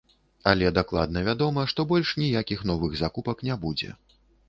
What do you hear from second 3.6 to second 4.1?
будзе.